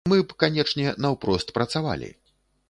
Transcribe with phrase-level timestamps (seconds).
[0.11, 2.11] Мы б, канечне, наўпрост працавалі.